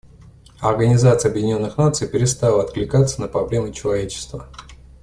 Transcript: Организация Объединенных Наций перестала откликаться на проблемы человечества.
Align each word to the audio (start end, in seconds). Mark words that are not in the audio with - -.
Организация 0.61 1.29
Объединенных 1.29 1.77
Наций 1.77 2.07
перестала 2.07 2.63
откликаться 2.63 3.21
на 3.21 3.27
проблемы 3.27 3.71
человечества. 3.71 4.47